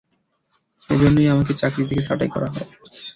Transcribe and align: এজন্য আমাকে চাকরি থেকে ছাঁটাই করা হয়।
এজন্য 0.89 1.17
আমাকে 1.33 1.53
চাকরি 1.53 1.83
থেকে 1.85 2.01
ছাঁটাই 2.01 2.29
করা 2.29 2.47
হয়। 2.47 2.67